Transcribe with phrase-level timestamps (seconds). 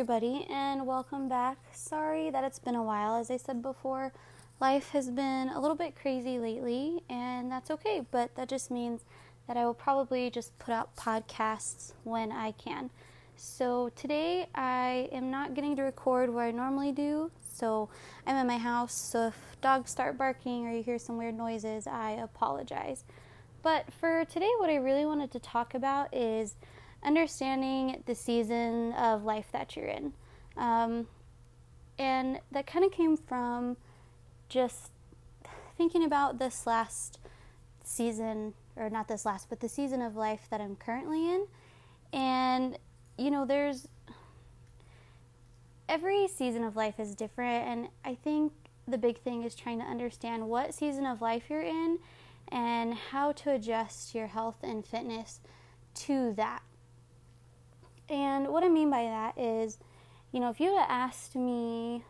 [0.00, 1.58] everybody, and welcome back.
[1.74, 3.16] Sorry that it's been a while.
[3.16, 4.14] As I said before,
[4.58, 9.04] life has been a little bit crazy lately, and that's okay, but that just means
[9.46, 12.88] that I will probably just put out podcasts when I can.
[13.36, 17.90] So today I am not getting to record where I normally do, so
[18.26, 21.86] I'm in my house, so if dogs start barking or you hear some weird noises,
[21.86, 23.04] I apologize.
[23.60, 26.54] But for today, what I really wanted to talk about is
[27.02, 30.12] understanding the season of life that you're in.
[30.56, 31.06] Um,
[31.98, 33.76] and that kind of came from
[34.48, 34.90] just
[35.76, 37.18] thinking about this last
[37.84, 41.46] season, or not this last, but the season of life that I'm currently in.
[42.12, 42.78] And,
[43.16, 43.88] you know, there's
[45.88, 47.66] every season of life is different.
[47.66, 48.52] And I think
[48.86, 51.98] the big thing is trying to understand what season of life you're in
[52.48, 55.40] and how to adjust your health and fitness
[55.94, 56.62] to that.
[58.10, 59.78] And what I mean by that is,
[60.32, 62.04] you know, if you had asked me,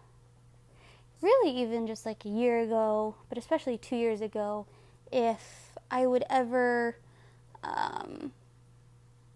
[1.20, 4.66] really even just like a year ago, but especially two years ago,
[5.12, 6.96] if I would ever,
[7.62, 8.32] um,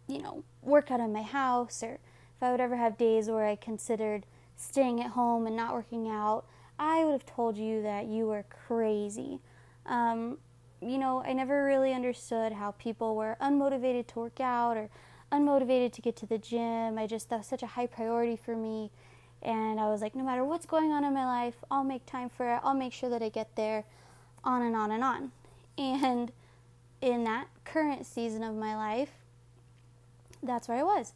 [0.08, 3.46] you know, work out of my house or if I would ever have days where
[3.46, 4.24] I considered
[4.56, 6.46] staying at home and not working out,
[6.78, 9.40] I would have told you that you were crazy.
[9.84, 10.38] Um,
[10.80, 14.88] you know, I never really understood how people were unmotivated to work out or
[15.32, 16.98] unmotivated to get to the gym.
[16.98, 18.90] I just, that was such a high priority for me.
[19.42, 22.30] And I was like, no matter what's going on in my life, I'll make time
[22.30, 22.60] for it.
[22.62, 23.84] I'll make sure that I get there,
[24.42, 25.32] on and on and on.
[25.76, 26.32] And
[27.00, 29.10] in that current season of my life,
[30.42, 31.12] that's where I was.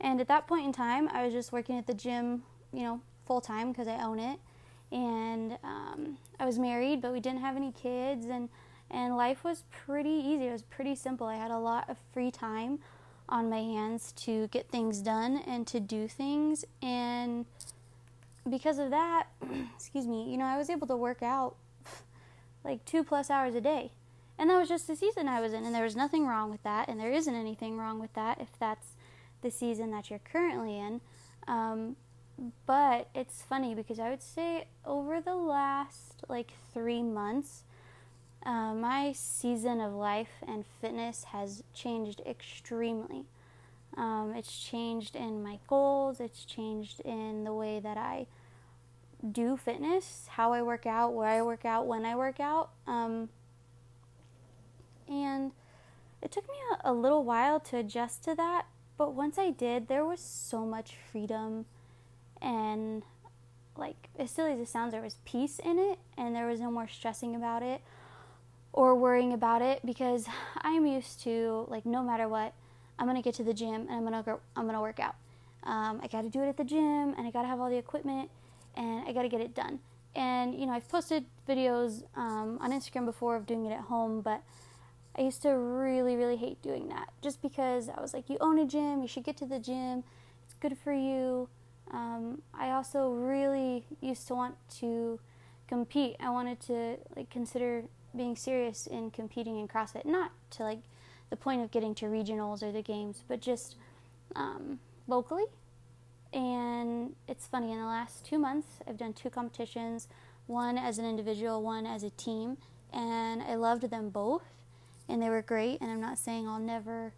[0.00, 3.00] And at that point in time, I was just working at the gym, you know,
[3.26, 4.38] full time because I own it.
[4.92, 8.26] And um, I was married, but we didn't have any kids.
[8.26, 8.48] And,
[8.90, 10.46] and life was pretty easy.
[10.46, 11.26] It was pretty simple.
[11.26, 12.78] I had a lot of free time
[13.28, 16.64] on my hands to get things done and to do things.
[16.82, 17.46] And
[18.48, 19.28] because of that,
[19.74, 21.56] excuse me, you know, I was able to work out
[22.64, 23.92] like two plus hours a day.
[24.38, 25.64] And that was just the season I was in.
[25.64, 26.88] And there was nothing wrong with that.
[26.88, 28.88] And there isn't anything wrong with that if that's
[29.42, 31.00] the season that you're currently in.
[31.48, 31.96] Um,
[32.66, 37.62] but it's funny because I would say over the last like three months,
[38.46, 43.24] uh, my season of life and fitness has changed extremely.
[43.96, 48.26] Um, it's changed in my goals, it's changed in the way that I
[49.32, 52.70] do fitness, how I work out, where I work out, when I work out.
[52.86, 53.30] Um,
[55.08, 55.50] and
[56.22, 56.54] it took me
[56.84, 60.64] a, a little while to adjust to that, but once I did, there was so
[60.64, 61.66] much freedom
[62.40, 63.02] and
[63.76, 66.70] like as silly as it sounds, there was peace in it, and there was no
[66.70, 67.82] more stressing about it
[68.76, 70.28] or worrying about it because
[70.58, 72.54] I'm used to like no matter what,
[72.98, 75.16] I'm gonna get to the gym and I'm gonna go, I'm gonna work out.
[75.66, 77.68] Um, I got to do it at the gym and I got to have all
[77.68, 78.30] the equipment
[78.76, 79.80] and I got to get it done.
[80.14, 84.20] And you know, I've posted videos um, on Instagram before of doing it at home,
[84.20, 84.42] but
[85.18, 88.58] I used to really, really hate doing that just because I was like, you own
[88.58, 90.04] a gym, you should get to the gym,
[90.44, 91.48] it's good for you.
[91.90, 95.18] Um, I also really used to want to
[95.66, 96.16] compete.
[96.20, 97.84] I wanted to like consider
[98.16, 100.80] being serious in competing in CrossFit, not to like
[101.30, 103.76] the point of getting to regionals or the games, but just
[104.34, 105.44] um, locally.
[106.32, 110.08] And it's funny, in the last two months, I've done two competitions
[110.46, 112.56] one as an individual, one as a team,
[112.92, 114.44] and I loved them both,
[115.08, 115.80] and they were great.
[115.80, 117.12] And I'm not saying I'll never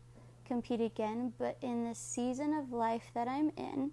[0.47, 3.91] compete again, but in the season of life that I'm in,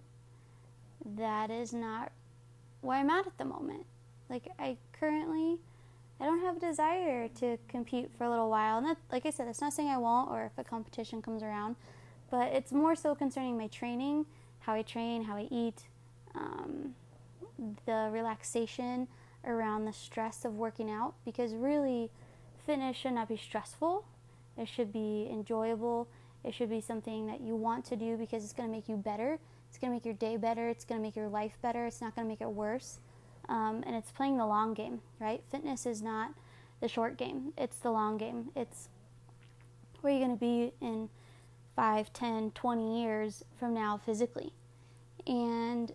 [1.17, 2.11] that is not
[2.81, 3.85] where I'm at at the moment.
[4.29, 5.57] Like, I currently
[6.19, 8.77] I don't have a desire to compete for a little while.
[8.77, 11.43] And that, like I said, that's not saying I won't or if a competition comes
[11.43, 11.75] around,
[12.31, 14.25] but it's more so concerning my training,
[14.59, 15.83] how I train, how I eat,
[16.33, 16.95] um,
[17.85, 19.07] the relaxation
[19.45, 21.15] around the stress of working out.
[21.25, 22.09] Because really,
[22.65, 24.05] fitness should not be stressful.
[24.57, 26.07] It should be enjoyable.
[26.45, 28.95] It should be something that you want to do because it's going to make you
[28.95, 29.38] better.
[29.68, 30.69] It's going to make your day better.
[30.69, 31.85] It's going to make your life better.
[31.85, 33.00] It's not going to make it worse
[33.50, 35.42] um, and it's playing the long game, right?
[35.50, 36.31] Fitness is not
[36.81, 38.51] the short game, it's the long game.
[38.56, 38.89] It's
[40.01, 41.09] where you're going to be in
[41.75, 44.53] 5, 10, 20 years from now physically.
[45.27, 45.92] And,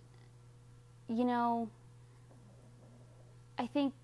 [1.09, 1.71] you know,
[3.59, 3.95] I think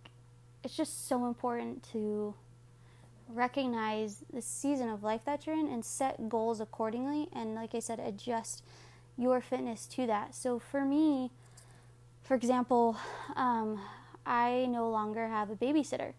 [0.62, 2.34] it's just so important to
[3.28, 7.28] recognize the season of life that you're in and set goals accordingly.
[7.32, 8.62] And, like I said, adjust
[9.16, 10.34] your fitness to that.
[10.34, 11.30] So, for me,
[12.26, 12.96] for example,
[13.36, 13.80] um,
[14.26, 16.12] I no longer have a babysitter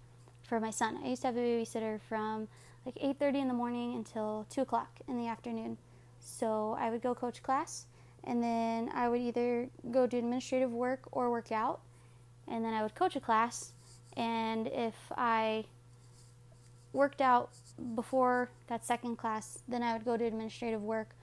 [0.44, 0.98] for my son.
[1.04, 2.48] I used to have a babysitter from
[2.86, 5.77] like 8:30 in the morning until 2 o'clock in the afternoon.
[6.19, 7.88] So I would go coach class,
[8.24, 11.81] and then I would either go do administrative work or work out,
[12.48, 13.74] and then I would coach a class.
[14.15, 15.65] And if I
[16.94, 17.50] worked out
[17.95, 21.15] before that second class, then I would go to administrative work,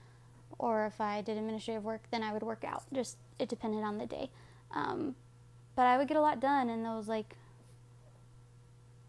[0.59, 2.83] or if I did administrative work, then I would work out.
[2.93, 4.29] Just it depended on the day.
[4.73, 5.15] Um,
[5.75, 7.35] but I would get a lot done in those like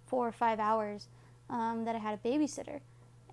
[0.06, 1.08] four or five hours
[1.50, 2.80] um, that I had a babysitter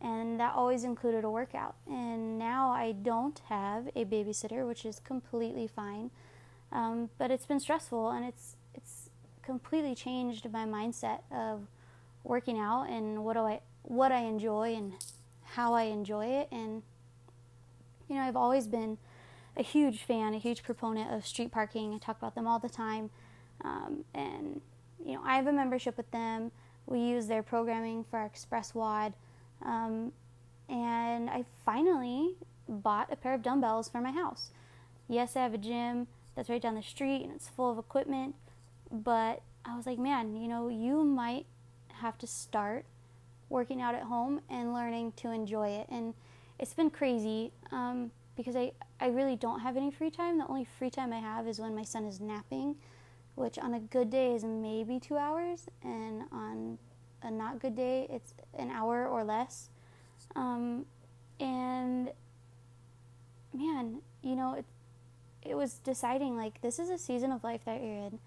[0.03, 1.75] and that always included a workout.
[1.87, 6.11] And now I don't have a babysitter, which is completely fine.
[6.71, 9.09] Um, but it's been stressful, and it's it's
[9.43, 11.67] completely changed my mindset of
[12.23, 14.93] working out and what do I what I enjoy and
[15.43, 16.49] how I enjoy it.
[16.51, 16.81] And
[18.09, 18.97] you know, I've always been
[19.55, 21.93] a huge fan, a huge proponent of street parking.
[21.93, 23.09] I talk about them all the time,
[23.63, 24.61] um, and
[25.05, 26.51] you know, I have a membership with them.
[26.85, 29.13] We use their programming for our Express WOD.
[29.63, 30.11] Um,
[30.69, 32.35] and I finally
[32.67, 34.51] bought a pair of dumbbells for my house.
[35.07, 38.35] Yes, I have a gym that's right down the street and it's full of equipment,
[38.91, 41.45] but I was like, man, you know, you might
[42.01, 42.85] have to start
[43.49, 45.87] working out at home and learning to enjoy it.
[45.89, 46.13] And
[46.57, 50.37] it's been crazy um, because I, I really don't have any free time.
[50.37, 52.75] The only free time I have is when my son is napping,
[53.35, 56.77] which on a good day is maybe two hours, and on
[57.21, 59.69] a not good day, it's an hour or less.
[60.35, 60.85] Um,
[61.39, 62.11] and
[63.53, 64.65] man, you know, it,
[65.41, 68.19] it was deciding like this is a season of life that you're in.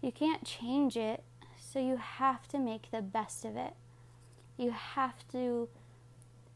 [0.00, 1.22] You can't change it,
[1.58, 3.74] so you have to make the best of it.
[4.56, 5.68] You have to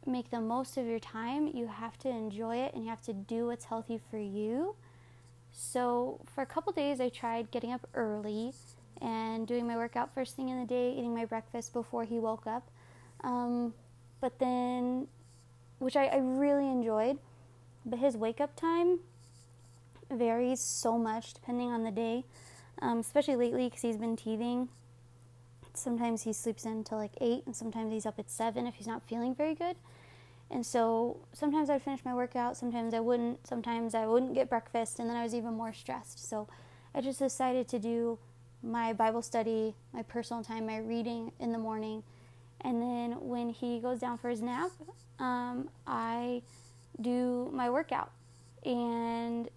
[0.07, 1.51] make the most of your time.
[1.53, 4.77] You have to enjoy it and you have to do what's healthy for you.
[5.53, 8.53] So, for a couple days, I tried getting up early
[9.01, 12.47] and doing my workout first thing in the day, eating my breakfast before he woke
[12.47, 12.71] up.
[13.23, 13.75] Um,
[14.21, 15.09] but then,
[15.79, 17.19] which I, I really enjoyed,
[17.85, 19.01] but his wake up time
[20.11, 22.25] varies so much depending on the day,
[22.81, 24.69] um, especially lately because he's been teething.
[25.79, 28.87] Sometimes he sleeps in until like 8, and sometimes he's up at 7 if he's
[28.87, 29.77] not feeling very good.
[30.51, 34.99] And so sometimes I'd finish my workout, sometimes I wouldn't, sometimes I wouldn't get breakfast,
[34.99, 36.29] and then I was even more stressed.
[36.29, 36.49] So
[36.95, 38.19] I just decided to do
[38.63, 42.03] my Bible study, my personal time, my reading in the morning.
[42.61, 44.71] And then when he goes down for his nap,
[45.19, 46.43] um, I
[47.01, 48.11] do my workout.
[48.65, 49.49] And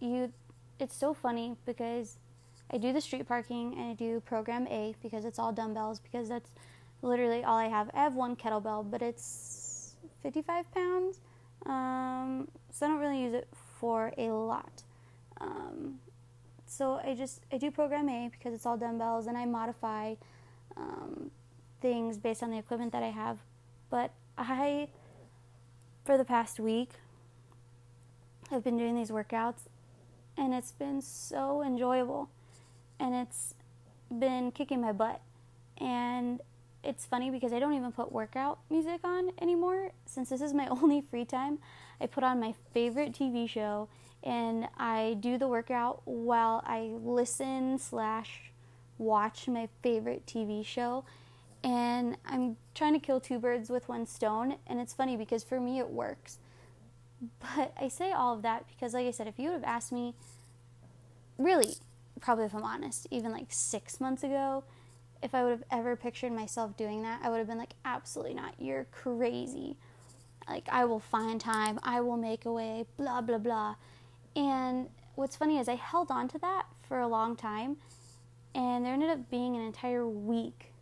[0.00, 0.32] you,
[0.78, 2.16] it's so funny because
[2.72, 6.28] I do the street parking and I do program A because it's all dumbbells because
[6.28, 6.50] that's
[7.02, 7.90] literally all I have.
[7.94, 11.20] I have one kettlebell, but it's 55 pounds.
[11.66, 14.82] Um, so I don't really use it for a lot.
[15.40, 15.98] Um,
[16.66, 20.14] so I just I do program A because it's all dumbbells and I modify
[20.76, 21.30] um,
[21.80, 23.38] things based on the equipment that I have.
[23.90, 24.88] But I,
[26.04, 26.90] for the past week,
[28.50, 29.68] have been doing these workouts
[30.36, 32.30] and it's been so enjoyable
[33.00, 33.54] and it's
[34.16, 35.20] been kicking my butt.
[35.78, 36.40] And
[36.84, 39.90] it's funny because I don't even put workout music on anymore.
[40.06, 41.58] Since this is my only free time,
[42.00, 43.88] I put on my favorite TV show
[44.22, 48.52] and I do the workout while I listen slash
[48.98, 51.04] watch my favorite TV show.
[51.64, 54.56] And I'm trying to kill two birds with one stone.
[54.66, 56.38] And it's funny because for me it works.
[57.38, 59.92] But I say all of that because, like I said, if you would have asked
[59.92, 60.14] me,
[61.36, 61.74] really,
[62.20, 64.64] probably if I'm honest, even like six months ago,
[65.22, 68.34] if I would have ever pictured myself doing that, I would have been like, absolutely
[68.34, 68.54] not.
[68.58, 69.76] You're crazy.
[70.48, 73.76] Like, I will find time, I will make a way, blah, blah, blah.
[74.34, 77.76] And what's funny is I held on to that for a long time,
[78.54, 80.72] and there ended up being an entire week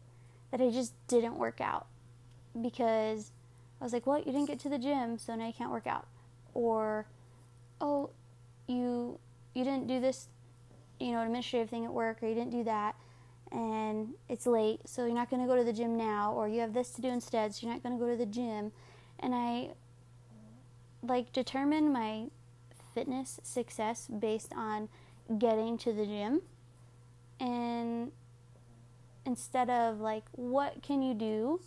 [0.50, 1.86] that I just didn't work out
[2.62, 3.32] because
[3.80, 5.86] I was like, well, you didn't get to the gym, so now you can't work
[5.86, 6.06] out.
[6.54, 7.06] Or,
[7.80, 8.10] oh,
[8.66, 9.18] you
[9.54, 10.28] you didn't do this,
[11.00, 12.94] you know, administrative thing at work, or you didn't do that,
[13.52, 16.60] and it's late, so you're not going to go to the gym now, or you
[16.60, 18.72] have this to do instead, so you're not going to go to the gym.
[19.20, 19.70] And I
[21.02, 22.26] like determine my
[22.94, 24.88] fitness success based on
[25.38, 26.42] getting to the gym
[27.38, 28.10] and
[29.24, 31.60] instead of like what can you do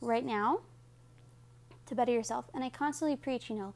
[0.00, 0.60] right now
[1.86, 3.72] to better yourself and i constantly preach you know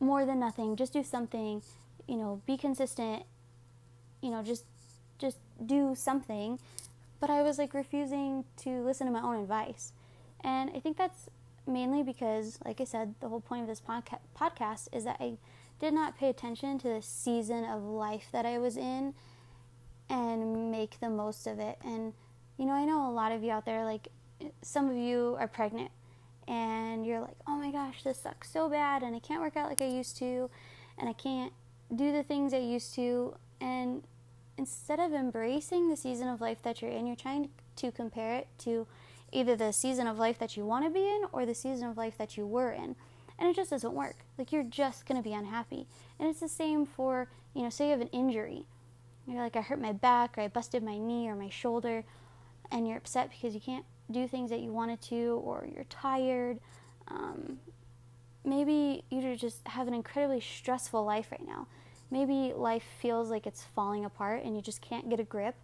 [0.00, 1.62] more than nothing just do something
[2.08, 3.24] you know be consistent
[4.22, 4.64] you know just
[5.18, 6.58] just do something
[7.20, 9.92] but i was like refusing to listen to my own advice
[10.42, 11.28] and i think that's
[11.66, 15.36] mainly because like i said the whole point of this podca- podcast is that i
[15.82, 19.14] did not pay attention to the season of life that I was in
[20.08, 21.76] and make the most of it.
[21.84, 22.12] And,
[22.56, 24.06] you know, I know a lot of you out there, like,
[24.62, 25.90] some of you are pregnant
[26.46, 29.68] and you're like, oh my gosh, this sucks so bad, and I can't work out
[29.68, 30.50] like I used to,
[30.98, 31.52] and I can't
[31.94, 33.34] do the things I used to.
[33.60, 34.04] And
[34.56, 38.48] instead of embracing the season of life that you're in, you're trying to compare it
[38.58, 38.86] to
[39.32, 41.96] either the season of life that you want to be in or the season of
[41.96, 42.96] life that you were in.
[43.38, 44.24] And it just doesn't work.
[44.36, 45.86] Like you're just going to be unhappy.
[46.18, 48.66] And it's the same for, you know, say you have an injury.
[49.26, 52.04] You're like, I hurt my back or I busted my knee or my shoulder,
[52.70, 56.58] and you're upset because you can't do things that you wanted to or you're tired.
[57.08, 57.58] Um,
[58.44, 61.68] maybe you just have an incredibly stressful life right now.
[62.12, 65.54] Maybe life feels like it's falling apart and you just can't get a grip.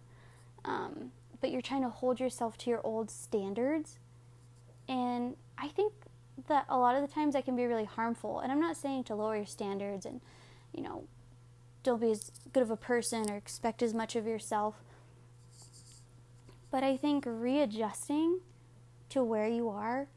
[0.65, 3.99] Um, but you're trying to hold yourself to your old standards.
[4.87, 5.93] And I think
[6.47, 8.39] that a lot of the times that can be really harmful.
[8.39, 10.21] And I'm not saying to lower your standards and,
[10.73, 11.03] you know,
[11.83, 14.81] don't be as good of a person or expect as much of yourself.
[16.71, 18.39] But I think readjusting
[19.09, 20.07] to where you are,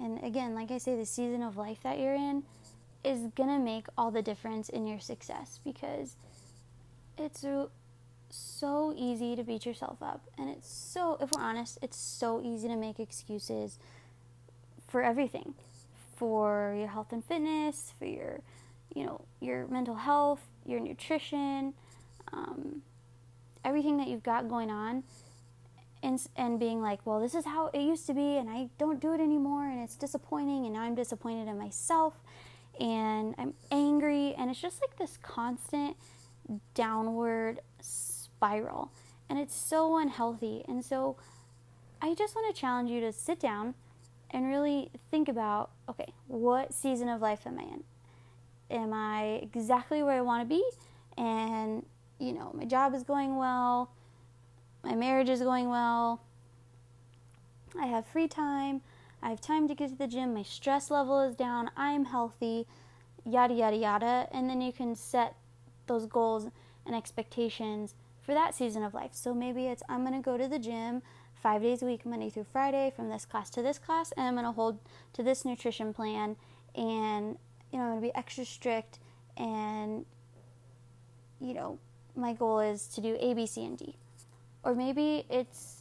[0.00, 2.42] and again, like I say, the season of life that you're in
[3.04, 6.16] is gonna make all the difference in your success because
[7.16, 7.44] it's
[8.30, 10.22] so easy to beat yourself up.
[10.36, 13.78] And it's so, if we're honest, it's so easy to make excuses
[14.86, 15.54] for everything
[16.16, 18.40] for your health and fitness, for your,
[18.94, 21.74] you know, your mental health, your nutrition,
[22.32, 22.82] um,
[23.64, 25.04] everything that you've got going on.
[26.00, 29.00] And, and being like, well, this is how it used to be, and I don't
[29.00, 32.14] do it anymore, and it's disappointing, and now I'm disappointed in myself,
[32.80, 35.96] and I'm angry, and it's just like this constant
[36.74, 38.92] downward spiral.
[39.28, 40.64] And it's so unhealthy.
[40.66, 41.16] And so
[42.00, 43.74] I just want to challenge you to sit down
[44.30, 47.84] and really think about okay, what season of life am I in?
[48.70, 50.62] Am I exactly where I want to be?
[51.16, 51.84] And,
[52.18, 53.90] you know, my job is going well,
[54.84, 56.20] my marriage is going well,
[57.80, 58.82] I have free time,
[59.22, 62.66] I have time to get to the gym, my stress level is down, I'm healthy,
[63.24, 64.28] yada, yada, yada.
[64.32, 65.34] And then you can set
[65.86, 66.46] those goals
[66.86, 69.10] and expectations for that season of life.
[69.12, 71.02] So maybe it's I'm going to go to the gym
[71.34, 74.34] five days a week, Monday through Friday, from this class to this class, and I'm
[74.34, 74.78] going to hold
[75.14, 76.36] to this nutrition plan,
[76.74, 77.38] and
[77.72, 78.98] you know I'm going to be extra strict,
[79.36, 80.04] and
[81.40, 81.78] you know
[82.16, 83.96] my goal is to do A, B, C, and D.
[84.64, 85.77] Or maybe it's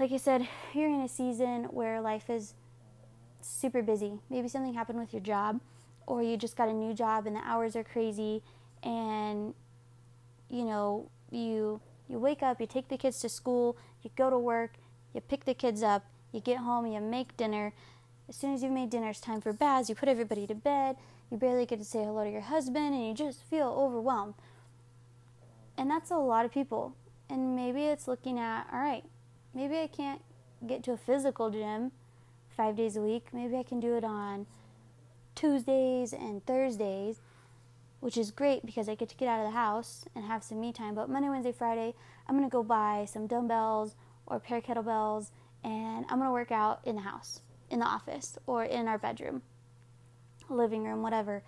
[0.00, 2.54] like I said, you're in a season where life is
[3.42, 4.18] super busy.
[4.30, 5.60] Maybe something happened with your job,
[6.06, 8.42] or you just got a new job and the hours are crazy,
[8.82, 9.52] and
[10.48, 14.38] you know you you wake up, you take the kids to school, you go to
[14.38, 14.72] work,
[15.14, 17.74] you pick the kids up, you get home, you make dinner.
[18.26, 19.88] As soon as you've made dinner, it's time for baths.
[19.88, 20.96] You put everybody to bed.
[21.30, 24.34] You barely get to say hello to your husband, and you just feel overwhelmed.
[25.76, 26.94] And that's a lot of people.
[27.28, 29.04] And maybe it's looking at, all right,
[29.54, 30.22] maybe I can't
[30.66, 31.92] get to a physical gym
[32.56, 33.28] five days a week.
[33.32, 34.46] Maybe I can do it on
[35.34, 37.20] Tuesdays and Thursdays
[38.00, 40.60] which is great because I get to get out of the house and have some
[40.60, 40.94] me time.
[40.94, 41.94] But Monday, Wednesday, Friday,
[42.26, 43.94] I'm going to go buy some dumbbells
[44.26, 45.30] or a pair of kettlebells
[45.62, 48.96] and I'm going to work out in the house, in the office, or in our
[48.96, 49.42] bedroom,
[50.48, 51.42] living room, whatever.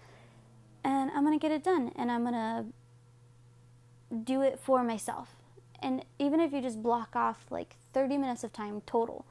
[0.85, 5.35] And I'm going to get it done and I'm going to do it for myself.
[5.83, 9.25] And even if you just block off like 30 minutes of time total,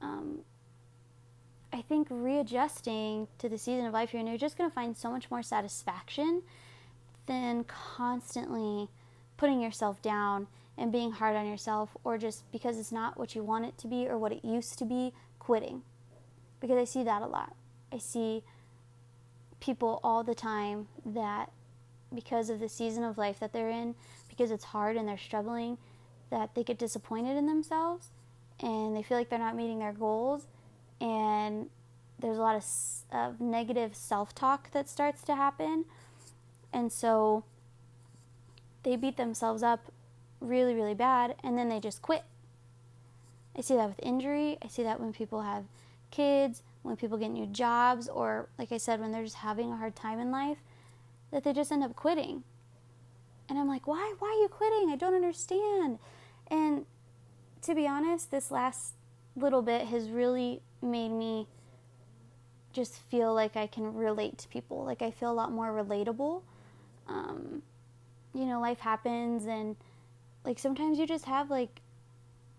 [0.00, 0.40] um,
[1.72, 4.96] I think readjusting to the season of life you're in, you're just going to find
[4.96, 6.42] so much more satisfaction
[7.26, 8.88] than constantly
[9.36, 13.42] putting yourself down and being hard on yourself, or just because it's not what you
[13.42, 15.82] want it to be or what it used to be, quitting.
[16.60, 17.54] Because I see that a lot.
[17.92, 18.42] I see
[19.60, 21.50] people all the time that
[22.14, 23.94] because of the season of life that they're in,
[24.40, 25.76] because it's hard and they're struggling,
[26.30, 28.08] that they get disappointed in themselves
[28.60, 30.46] and they feel like they're not meeting their goals
[30.98, 31.68] and
[32.18, 32.64] there's a lot of,
[33.12, 35.84] of negative self talk that starts to happen.
[36.72, 37.44] And so
[38.82, 39.92] they beat themselves up
[40.40, 42.22] really, really bad, and then they just quit.
[43.54, 44.56] I see that with injury.
[44.62, 45.64] I see that when people have
[46.10, 49.76] kids, when people get new jobs, or like I said, when they're just having a
[49.76, 50.58] hard time in life,
[51.30, 52.44] that they just end up quitting.
[53.50, 54.14] And I'm like, why?
[54.20, 54.90] Why are you quitting?
[54.90, 55.98] I don't understand.
[56.46, 56.86] And
[57.62, 58.94] to be honest, this last
[59.34, 61.48] little bit has really made me
[62.72, 64.84] just feel like I can relate to people.
[64.84, 66.42] Like I feel a lot more relatable.
[67.08, 67.62] Um,
[68.32, 69.74] you know, life happens, and
[70.44, 71.80] like sometimes you just have like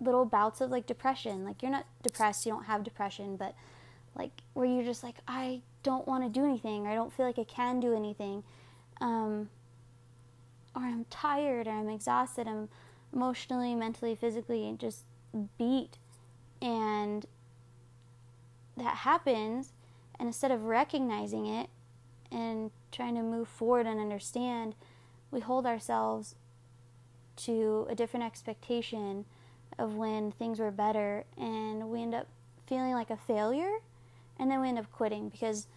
[0.01, 1.45] little bouts of like depression.
[1.45, 3.55] Like you're not depressed, you don't have depression, but
[4.13, 7.25] like where you're just like, I don't want to do anything, or I don't feel
[7.25, 8.43] like I can do anything.
[8.99, 9.49] Um,
[10.75, 12.69] or I'm tired, or I'm exhausted, I'm
[13.13, 15.03] emotionally, mentally, physically just
[15.57, 15.97] beat.
[16.61, 17.25] And
[18.77, 19.73] that happens,
[20.19, 21.69] and instead of recognizing it
[22.31, 24.75] and trying to move forward and understand,
[25.29, 26.35] we hold ourselves
[27.37, 29.25] to a different expectation
[29.79, 32.27] of when things were better, and we end up
[32.67, 33.79] feeling like a failure,
[34.37, 35.67] and then we end up quitting because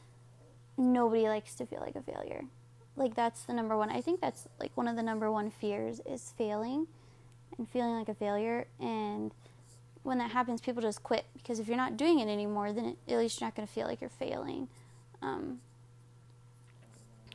[0.77, 2.45] nobody likes to feel like a failure.
[2.97, 3.91] Like that's the number one.
[3.91, 6.87] I think that's like one of the number one fears is failing
[7.59, 9.33] and feeling like a failure and
[10.05, 13.19] when that happens, people just quit because if you're not doing it anymore, then at
[13.19, 14.69] least you're not going to feel like you're failing.
[15.23, 15.61] Um,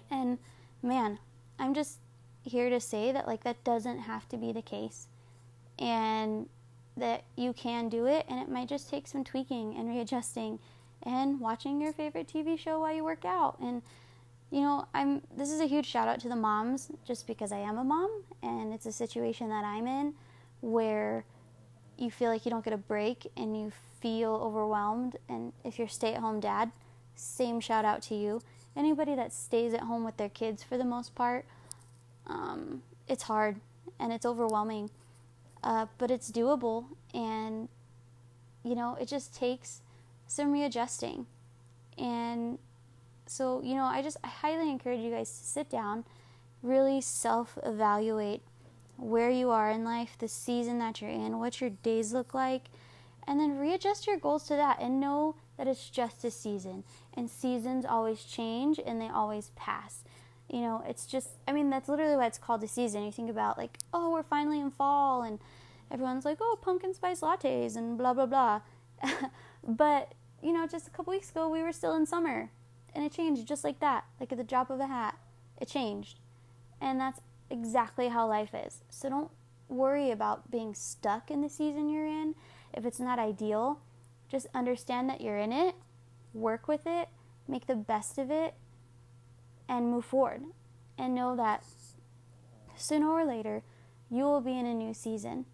[0.09, 0.37] and
[0.81, 1.17] man,
[1.57, 1.97] I'm just
[2.43, 5.07] here to say that like that doesn't have to be the case,
[5.77, 6.47] and
[6.95, 10.59] that you can do it, and it might just take some tweaking and readjusting,
[11.01, 13.57] and watching your favorite TV show while you work out.
[13.59, 13.81] And
[14.51, 17.59] you know, I'm this is a huge shout out to the moms, just because I
[17.59, 20.13] am a mom, and it's a situation that I'm in
[20.61, 21.25] where
[21.97, 25.17] you feel like you don't get a break and you feel overwhelmed.
[25.27, 26.71] And if you're stay at home dad,
[27.15, 28.41] same shout out to you.
[28.75, 31.45] Anybody that stays at home with their kids for the most part,
[32.27, 33.59] um, it's hard
[33.99, 34.89] and it's overwhelming,
[35.63, 36.85] uh, but it's doable.
[37.13, 37.67] And,
[38.63, 39.81] you know, it just takes
[40.27, 41.25] some readjusting.
[41.97, 42.59] And
[43.29, 46.03] so, you know, I just I highly encourage you guys to sit down,
[46.63, 48.41] really self evaluate
[48.97, 52.63] where you are in life, the season that you're in, what your days look like,
[53.27, 56.83] and then readjust your goals to that and know that it's just a season.
[57.13, 60.03] And seasons always change and they always pass.
[60.49, 63.03] You know, it's just, I mean, that's literally why it's called a season.
[63.03, 65.37] You think about, like, oh, we're finally in fall, and
[65.91, 68.61] everyone's like, oh, pumpkin spice lattes and blah, blah, blah.
[69.67, 72.49] but, you know, just a couple weeks ago, we were still in summer,
[72.93, 75.17] and it changed just like that, like at the drop of a hat.
[75.59, 76.19] It changed.
[76.81, 78.83] And that's exactly how life is.
[78.89, 79.31] So don't
[79.67, 82.35] worry about being stuck in the season you're in.
[82.73, 83.79] If it's not ideal,
[84.27, 85.75] just understand that you're in it,
[86.33, 87.09] work with it,
[87.47, 88.53] make the best of it,
[89.67, 90.43] and move forward.
[90.97, 91.63] And know that
[92.75, 93.63] sooner or later,
[94.09, 95.45] you will be in a new season.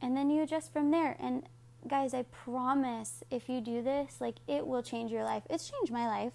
[0.00, 1.16] And then you adjust from there.
[1.18, 1.44] And
[1.88, 5.42] guys, I promise if you do this, like it will change your life.
[5.48, 6.32] It's changed my life.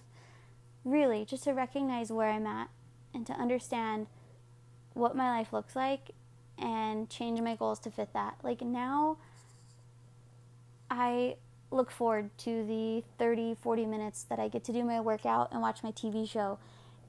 [0.85, 2.69] Really, just to recognize where I'm at
[3.13, 4.05] and to understand
[4.93, 6.11] what my life looks like
[6.59, 8.35] and change my goals to fit that.
[8.43, 9.17] Like now,
[10.89, 11.37] I
[11.71, 15.61] look forward to the 30, 40 minutes that I get to do my workout and
[15.61, 16.59] watch my TV show.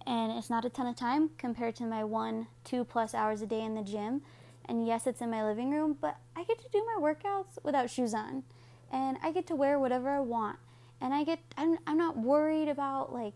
[0.07, 3.47] And it's not a ton of time compared to my one, two plus hours a
[3.47, 4.23] day in the gym.
[4.65, 7.91] And yes, it's in my living room, but I get to do my workouts without
[7.91, 8.43] shoes on.
[8.91, 10.59] And I get to wear whatever I want.
[11.01, 13.35] And I get, I'm, I'm not worried about like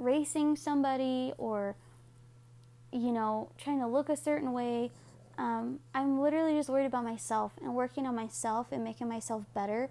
[0.00, 1.76] racing somebody or
[2.92, 4.90] you know, trying to look a certain way.
[5.38, 9.88] Um, I'm literally just worried about myself and working on myself and making myself better.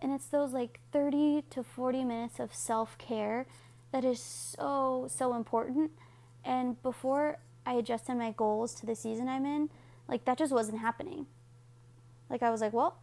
[0.00, 3.46] And it's those like 30 to 40 minutes of self care
[3.92, 5.92] that is so, so important.
[6.44, 9.70] And before I adjusted my goals to the season I'm in,
[10.08, 11.26] like that just wasn't happening.
[12.28, 12.96] Like I was like, well,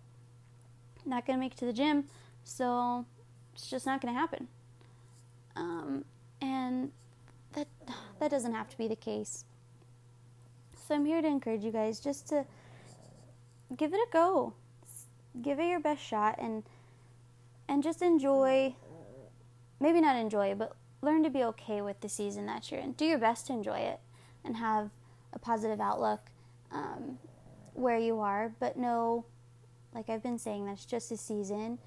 [1.05, 2.05] not gonna make it to the gym,
[2.43, 3.05] so
[3.53, 4.47] it's just not gonna happen.
[5.55, 6.05] Um,
[6.41, 6.91] and
[7.53, 7.67] that
[8.19, 9.45] that doesn't have to be the case.
[10.87, 12.45] So I'm here to encourage you guys just to
[13.75, 14.53] give it a go.
[15.41, 16.63] Give it your best shot and
[17.67, 18.75] and just enjoy
[19.79, 22.93] maybe not enjoy, but learn to be okay with the season that you're in.
[22.93, 23.99] Do your best to enjoy it
[24.43, 24.89] and have
[25.33, 26.21] a positive outlook
[26.71, 27.17] um,
[27.73, 29.25] where you are, but know,
[29.93, 31.79] like I've been saying, that's just a season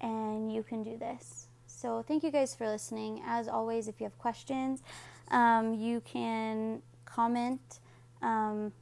[0.00, 1.48] and you can do this.
[1.80, 3.22] So, thank you guys for listening.
[3.24, 4.82] As always, if you have questions,
[5.30, 7.78] um, you can comment
[8.20, 8.72] um,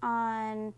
[0.00, 0.72] on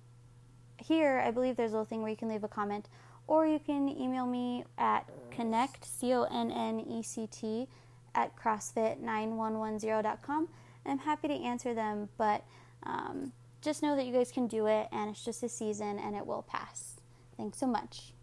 [0.78, 1.22] here.
[1.22, 2.88] I believe there's a little thing where you can leave a comment,
[3.26, 7.68] or you can email me at connect c o n n e c t
[8.14, 10.48] at crossfit9110.com.
[10.86, 12.42] I'm happy to answer them, but
[12.84, 16.16] um, just know that you guys can do it, and it's just a season, and
[16.16, 17.02] it will pass.
[17.36, 18.14] Thanks so much.